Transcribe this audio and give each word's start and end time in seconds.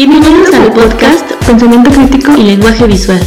Bienvenidos 0.00 0.54
al 0.54 0.72
podcast 0.72 1.32
Pensamiento 1.44 1.90
Crítico 1.90 2.32
y 2.36 2.44
Lenguaje 2.44 2.86
Visual. 2.86 3.20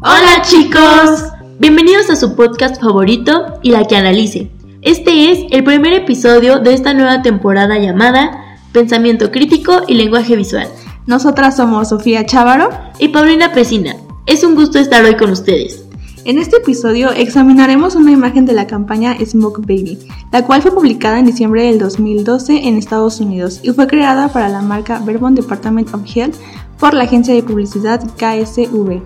Hola 0.00 0.40
chicos, 0.40 1.24
bienvenidos 1.58 2.08
a 2.08 2.16
su 2.16 2.34
podcast 2.34 2.80
favorito 2.80 3.58
y 3.62 3.72
la 3.72 3.86
que 3.86 3.96
analice. 3.96 4.50
Este 4.80 5.30
es 5.30 5.40
el 5.50 5.64
primer 5.64 5.92
episodio 5.92 6.60
de 6.60 6.72
esta 6.72 6.94
nueva 6.94 7.20
temporada 7.20 7.78
llamada 7.78 8.56
Pensamiento 8.72 9.30
Crítico 9.30 9.82
y 9.86 9.96
Lenguaje 9.96 10.34
Visual. 10.34 10.68
Nosotras 11.10 11.56
somos 11.56 11.88
Sofía 11.88 12.24
Chávaro 12.24 12.68
y 13.00 13.08
Paulina 13.08 13.52
Pesina. 13.52 13.96
Es 14.26 14.44
un 14.44 14.54
gusto 14.54 14.78
estar 14.78 15.04
hoy 15.04 15.16
con 15.16 15.32
ustedes. 15.32 15.82
En 16.24 16.38
este 16.38 16.58
episodio 16.58 17.10
examinaremos 17.10 17.96
una 17.96 18.12
imagen 18.12 18.46
de 18.46 18.52
la 18.52 18.68
campaña 18.68 19.16
Smoke 19.18 19.58
Baby, 19.62 19.98
la 20.30 20.46
cual 20.46 20.62
fue 20.62 20.70
publicada 20.72 21.18
en 21.18 21.26
diciembre 21.26 21.64
del 21.64 21.80
2012 21.80 22.68
en 22.68 22.76
Estados 22.76 23.18
Unidos 23.18 23.58
y 23.64 23.70
fue 23.72 23.88
creada 23.88 24.28
para 24.28 24.48
la 24.48 24.62
marca 24.62 25.02
Vermont 25.04 25.36
Department 25.36 25.92
of 25.92 26.02
Health 26.14 26.36
por 26.78 26.94
la 26.94 27.02
agencia 27.02 27.34
de 27.34 27.42
publicidad 27.42 28.00
KSV. 28.16 29.02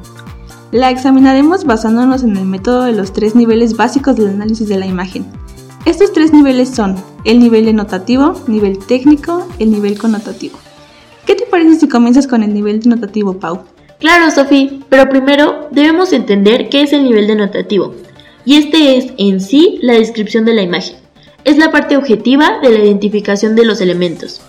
La 0.72 0.90
examinaremos 0.90 1.64
basándonos 1.64 2.22
en 2.22 2.36
el 2.36 2.44
método 2.44 2.82
de 2.82 2.92
los 2.92 3.14
tres 3.14 3.34
niveles 3.34 3.78
básicos 3.78 4.14
del 4.16 4.28
análisis 4.28 4.68
de 4.68 4.76
la 4.76 4.84
imagen. 4.84 5.24
Estos 5.86 6.12
tres 6.12 6.34
niveles 6.34 6.68
son 6.68 6.96
el 7.24 7.38
nivel 7.38 7.64
denotativo, 7.64 8.34
nivel 8.46 8.76
técnico, 8.76 9.48
el 9.58 9.70
nivel 9.70 9.96
connotativo. 9.96 10.58
¿Qué 11.26 11.34
te 11.34 11.46
parece 11.46 11.76
si 11.76 11.88
comienzas 11.88 12.26
con 12.26 12.42
el 12.42 12.52
nivel 12.52 12.80
denotativo, 12.80 13.38
Pau? 13.38 13.62
Claro, 13.98 14.30
Sofi, 14.30 14.84
pero 14.90 15.08
primero 15.08 15.68
debemos 15.70 16.12
entender 16.12 16.68
qué 16.68 16.82
es 16.82 16.92
el 16.92 17.04
nivel 17.04 17.26
denotativo. 17.26 17.94
Y 18.44 18.56
este 18.56 18.98
es, 18.98 19.12
en 19.16 19.40
sí, 19.40 19.78
la 19.80 19.94
descripción 19.94 20.44
de 20.44 20.52
la 20.52 20.62
imagen. 20.62 20.96
Es 21.44 21.56
la 21.56 21.70
parte 21.70 21.96
objetiva 21.96 22.58
de 22.62 22.70
la 22.70 22.84
identificación 22.84 23.56
de 23.56 23.64
los 23.64 23.80
elementos. 23.80 24.42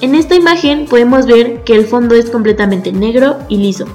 En 0.00 0.14
esta 0.14 0.36
imagen 0.36 0.86
podemos 0.86 1.26
ver 1.26 1.64
que 1.64 1.74
el 1.74 1.86
fondo 1.86 2.14
es 2.14 2.30
completamente 2.30 2.92
negro 2.92 3.38
y 3.48 3.56
liso. 3.56 3.86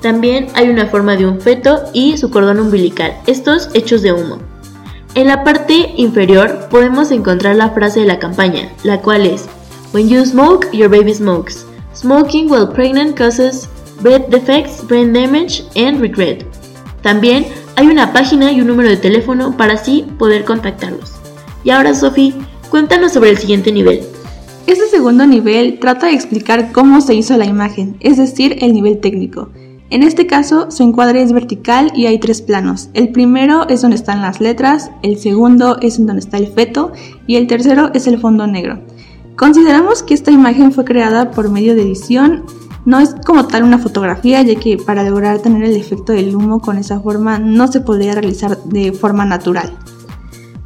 También 0.00 0.46
hay 0.54 0.70
una 0.70 0.86
forma 0.86 1.16
de 1.16 1.26
un 1.26 1.40
feto 1.40 1.82
y 1.92 2.16
su 2.16 2.30
cordón 2.30 2.60
umbilical, 2.60 3.14
estos 3.26 3.68
hechos 3.74 4.00
de 4.00 4.12
humo. 4.12 4.38
En 5.14 5.26
la 5.26 5.44
parte 5.44 5.92
inferior 5.96 6.68
podemos 6.70 7.10
encontrar 7.10 7.56
la 7.56 7.70
frase 7.70 8.00
de 8.00 8.06
la 8.06 8.18
campaña, 8.18 8.70
la 8.84 9.00
cual 9.00 9.26
es 9.26 9.48
When 9.90 10.06
you 10.06 10.22
smoke, 10.26 10.66
your 10.72 10.90
baby 10.90 11.14
smokes. 11.14 11.64
Smoking 11.94 12.50
while 12.50 12.66
pregnant 12.66 13.16
causes 13.16 13.68
birth 14.02 14.28
defects, 14.28 14.82
brain 14.84 15.14
damage 15.14 15.62
and 15.76 15.98
regret. 15.98 16.44
También 17.02 17.46
hay 17.74 17.86
una 17.86 18.12
página 18.12 18.52
y 18.52 18.60
un 18.60 18.66
número 18.66 18.90
de 18.90 18.98
teléfono 18.98 19.56
para 19.56 19.74
así 19.74 20.04
poder 20.18 20.44
contactarlos. 20.44 21.14
Y 21.64 21.70
ahora, 21.70 21.94
Sophie, 21.94 22.34
cuéntanos 22.68 23.12
sobre 23.14 23.30
el 23.30 23.38
siguiente 23.38 23.72
nivel. 23.72 24.02
Este 24.66 24.86
segundo 24.88 25.26
nivel 25.26 25.78
trata 25.78 26.08
de 26.08 26.12
explicar 26.12 26.70
cómo 26.72 27.00
se 27.00 27.14
hizo 27.14 27.38
la 27.38 27.46
imagen, 27.46 27.96
es 28.00 28.18
decir, 28.18 28.58
el 28.60 28.74
nivel 28.74 29.00
técnico. 29.00 29.48
En 29.88 30.02
este 30.02 30.26
caso, 30.26 30.70
su 30.70 30.82
encuadre 30.82 31.22
es 31.22 31.32
vertical 31.32 31.92
y 31.94 32.04
hay 32.04 32.18
tres 32.18 32.42
planos. 32.42 32.90
El 32.92 33.08
primero 33.08 33.66
es 33.70 33.80
donde 33.80 33.96
están 33.96 34.20
las 34.20 34.38
letras, 34.38 34.90
el 35.02 35.16
segundo 35.16 35.78
es 35.80 35.96
donde 35.96 36.20
está 36.20 36.36
el 36.36 36.48
feto 36.48 36.92
y 37.26 37.36
el 37.36 37.46
tercero 37.46 37.90
es 37.94 38.06
el 38.06 38.18
fondo 38.18 38.46
negro. 38.46 38.80
Consideramos 39.38 40.02
que 40.02 40.14
esta 40.14 40.32
imagen 40.32 40.72
fue 40.72 40.84
creada 40.84 41.30
por 41.30 41.48
medio 41.48 41.76
de 41.76 41.82
edición, 41.82 42.42
no 42.84 42.98
es 42.98 43.14
como 43.24 43.46
tal 43.46 43.62
una 43.62 43.78
fotografía, 43.78 44.42
ya 44.42 44.56
que 44.56 44.78
para 44.78 45.04
lograr 45.04 45.38
tener 45.38 45.62
el 45.62 45.76
efecto 45.76 46.12
del 46.12 46.34
humo 46.34 46.58
con 46.60 46.76
esa 46.76 46.98
forma 46.98 47.38
no 47.38 47.68
se 47.68 47.80
podría 47.80 48.14
realizar 48.14 48.60
de 48.64 48.90
forma 48.90 49.24
natural. 49.24 49.78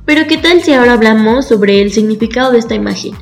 Pero 0.06 0.27
¿qué 0.27 0.38
tal 0.38 0.62
si 0.62 0.72
ahora 0.72 0.94
hablamos 0.94 1.49
sobre 1.49 1.82
el 1.82 1.93
significado 1.93 2.50
de 2.50 2.61
esta 2.61 2.75
imagen? 2.75 3.12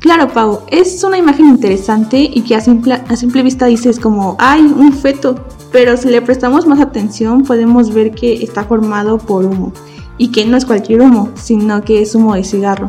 Claro, 0.00 0.28
Pau, 0.28 0.60
es 0.70 1.04
una 1.04 1.18
imagen 1.18 1.48
interesante 1.48 2.30
y 2.32 2.40
que 2.40 2.56
a 2.56 2.62
simple, 2.62 2.94
a 2.94 3.16
simple 3.16 3.42
vista 3.42 3.66
dices 3.66 4.00
como, 4.00 4.36
¡ay, 4.38 4.62
un 4.62 4.94
feto! 4.94 5.44
Pero 5.72 5.98
si 5.98 6.08
le 6.08 6.22
prestamos 6.22 6.66
más 6.66 6.80
atención 6.80 7.42
podemos 7.42 7.92
ver 7.92 8.12
que 8.12 8.42
está 8.42 8.64
formado 8.64 9.18
por 9.18 9.44
humo 9.44 9.74
y 10.16 10.28
que 10.28 10.46
no 10.46 10.56
es 10.56 10.64
cualquier 10.64 11.02
humo, 11.02 11.28
sino 11.34 11.82
que 11.82 12.00
es 12.00 12.14
humo 12.14 12.34
de 12.34 12.44
cigarro 12.44 12.88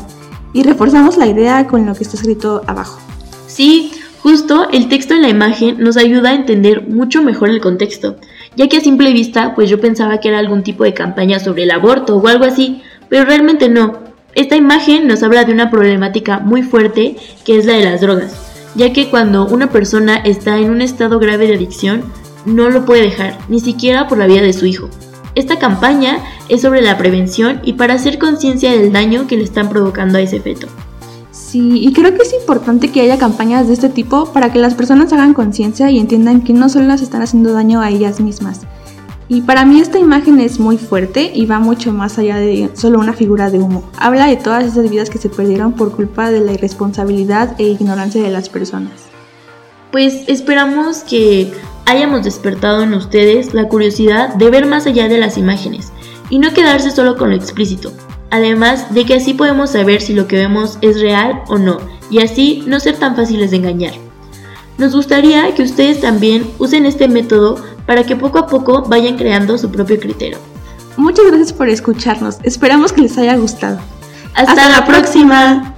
y 0.57 0.63
reforzamos 0.63 1.17
la 1.17 1.27
idea 1.27 1.67
con 1.67 1.85
lo 1.85 1.93
que 1.93 2.01
está 2.01 2.15
escrito 2.15 2.63
abajo. 2.65 2.99
Sí, 3.45 3.91
justo 4.23 4.67
el 4.71 4.89
texto 4.89 5.13
en 5.13 5.21
la 5.21 5.29
imagen 5.29 5.77
nos 5.77 5.97
ayuda 5.97 6.29
a 6.29 6.33
entender 6.33 6.87
mucho 6.87 7.21
mejor 7.21 7.49
el 7.49 7.61
contexto, 7.61 8.15
ya 8.55 8.67
que 8.67 8.77
a 8.77 8.81
simple 8.81 9.13
vista 9.13 9.53
pues 9.53 9.69
yo 9.69 9.79
pensaba 9.79 10.19
que 10.19 10.29
era 10.29 10.39
algún 10.39 10.63
tipo 10.63 10.83
de 10.83 10.95
campaña 10.95 11.39
sobre 11.39 11.61
el 11.61 11.69
aborto 11.69 12.17
o 12.17 12.27
algo 12.27 12.43
así, 12.43 12.81
pero 13.07 13.23
realmente 13.23 13.69
no. 13.69 13.99
Esta 14.33 14.55
imagen 14.55 15.07
nos 15.07 15.21
habla 15.21 15.43
de 15.43 15.53
una 15.53 15.69
problemática 15.69 16.39
muy 16.39 16.63
fuerte 16.63 17.17
que 17.45 17.59
es 17.59 17.67
la 17.67 17.73
de 17.73 17.85
las 17.85 18.01
drogas, 18.01 18.35
ya 18.73 18.91
que 18.93 19.11
cuando 19.11 19.45
una 19.45 19.69
persona 19.69 20.15
está 20.17 20.57
en 20.57 20.71
un 20.71 20.81
estado 20.81 21.19
grave 21.19 21.45
de 21.45 21.53
adicción, 21.53 22.01
no 22.45 22.71
lo 22.71 22.83
puede 22.83 23.03
dejar, 23.03 23.37
ni 23.47 23.59
siquiera 23.59 24.07
por 24.07 24.17
la 24.17 24.25
vida 24.25 24.41
de 24.41 24.53
su 24.53 24.65
hijo. 24.65 24.89
Esta 25.37 25.59
campaña 25.59 26.17
es 26.49 26.63
sobre 26.63 26.81
la 26.81 26.97
prevención 26.97 27.61
y 27.63 27.73
para 27.73 27.93
hacer 27.93 28.17
conciencia 28.17 28.71
del 28.71 28.91
daño 28.91 29.27
que 29.27 29.37
le 29.37 29.43
están 29.43 29.69
provocando 29.69 30.17
a 30.17 30.21
ese 30.21 30.39
feto. 30.39 30.65
Sí, 31.29 31.77
y 31.79 31.93
creo 31.93 32.11
que 32.15 32.23
es 32.23 32.33
importante 32.33 32.91
que 32.91 33.01
haya 33.01 33.19
campañas 33.19 33.67
de 33.67 33.75
este 33.75 33.89
tipo 33.89 34.33
para 34.33 34.51
que 34.51 34.57
las 34.57 34.73
personas 34.73 35.13
hagan 35.13 35.35
conciencia 35.35 35.91
y 35.91 35.99
entiendan 35.99 36.41
que 36.41 36.53
no 36.53 36.69
solo 36.69 36.87
las 36.87 37.03
están 37.03 37.21
haciendo 37.21 37.53
daño 37.53 37.81
a 37.81 37.91
ellas 37.91 38.19
mismas. 38.19 38.61
Y 39.29 39.41
para 39.41 39.63
mí 39.63 39.79
esta 39.79 39.99
imagen 39.99 40.39
es 40.39 40.59
muy 40.59 40.79
fuerte 40.79 41.31
y 41.31 41.45
va 41.45 41.59
mucho 41.59 41.93
más 41.93 42.17
allá 42.17 42.37
de 42.37 42.71
solo 42.73 42.97
una 42.97 43.13
figura 43.13 43.51
de 43.51 43.59
humo. 43.59 43.83
Habla 43.99 44.25
de 44.25 44.37
todas 44.37 44.65
esas 44.65 44.89
vidas 44.89 45.11
que 45.11 45.19
se 45.19 45.29
perdieron 45.29 45.73
por 45.73 45.95
culpa 45.95 46.31
de 46.31 46.39
la 46.39 46.53
irresponsabilidad 46.53 47.53
e 47.59 47.65
ignorancia 47.65 48.23
de 48.23 48.31
las 48.31 48.49
personas. 48.49 49.03
Pues 49.91 50.23
esperamos 50.27 51.01
que 51.01 51.53
hayamos 51.87 52.23
despertado 52.23 52.83
en 52.83 52.93
ustedes 52.93 53.53
la 53.53 53.69
curiosidad 53.69 54.35
de 54.35 54.49
ver 54.49 54.65
más 54.65 54.85
allá 54.85 55.07
de 55.07 55.17
las 55.17 55.37
imágenes 55.37 55.93
y 56.29 56.37
no 56.37 56.53
quedarse 56.53 56.91
solo 56.91 57.15
con 57.15 57.29
lo 57.29 57.35
explícito. 57.35 57.93
Además 58.29 58.93
de 58.93 59.05
que 59.05 59.15
así 59.15 59.33
podemos 59.33 59.71
saber 59.71 60.01
si 60.01 60.13
lo 60.13 60.27
que 60.27 60.35
vemos 60.35 60.77
es 60.81 60.99
real 60.99 61.41
o 61.47 61.57
no 61.57 61.79
y 62.11 62.19
así 62.19 62.63
no 62.67 62.81
ser 62.81 62.97
tan 62.97 63.15
fáciles 63.15 63.51
de 63.51 63.57
engañar. 63.57 63.93
Nos 64.77 64.93
gustaría 64.93 65.55
que 65.55 65.63
ustedes 65.63 66.01
también 66.01 66.45
usen 66.59 66.85
este 66.85 67.07
método 67.07 67.55
para 67.85 68.03
que 68.03 68.17
poco 68.17 68.37
a 68.37 68.47
poco 68.47 68.83
vayan 68.83 69.17
creando 69.17 69.57
su 69.57 69.71
propio 69.71 69.97
criterio. 69.97 70.37
Muchas 70.97 71.25
gracias 71.27 71.53
por 71.53 71.69
escucharnos, 71.69 72.37
esperamos 72.43 72.91
que 72.91 73.01
les 73.01 73.17
haya 73.17 73.37
gustado. 73.37 73.79
Hasta, 74.35 74.69
la 74.69 74.85
próxima. 74.85 75.76